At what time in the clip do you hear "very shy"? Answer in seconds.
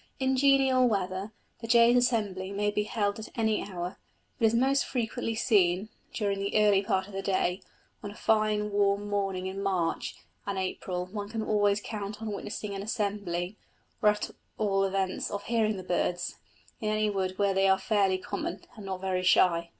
19.01-19.69